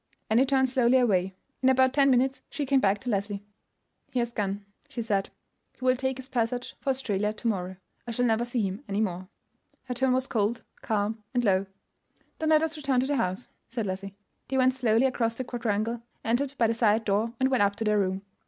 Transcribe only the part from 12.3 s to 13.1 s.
"Then let us return to